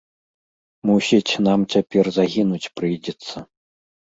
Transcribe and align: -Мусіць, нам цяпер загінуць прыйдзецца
-Мусіць, 0.89 1.39
нам 1.47 1.65
цяпер 1.75 2.11
загінуць 2.17 2.71
прыйдзецца 2.79 3.45